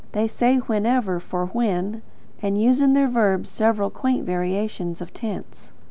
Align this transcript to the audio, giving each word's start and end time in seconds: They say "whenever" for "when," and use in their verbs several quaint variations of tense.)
They 0.13 0.27
say 0.27 0.55
"whenever" 0.55 1.19
for 1.19 1.45
"when," 1.45 2.01
and 2.41 2.59
use 2.59 2.81
in 2.81 2.93
their 2.93 3.07
verbs 3.07 3.51
several 3.51 3.91
quaint 3.91 4.25
variations 4.25 4.99
of 4.99 5.13
tense.) 5.13 5.71